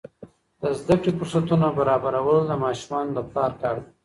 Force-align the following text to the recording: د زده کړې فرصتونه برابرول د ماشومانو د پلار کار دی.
د 0.61 0.63
زده 0.79 0.95
کړې 1.01 1.11
فرصتونه 1.19 1.67
برابرول 1.77 2.39
د 2.47 2.51
ماشومانو 2.63 3.11
د 3.13 3.19
پلار 3.29 3.51
کار 3.61 3.75
دی. 3.83 3.89